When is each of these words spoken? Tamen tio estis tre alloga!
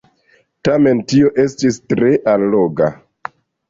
Tamen 0.67 1.03
tio 1.13 1.31
estis 1.45 1.79
tre 1.95 2.13
alloga! 2.37 2.95